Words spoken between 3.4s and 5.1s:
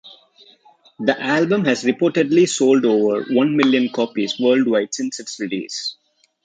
million copies worldwide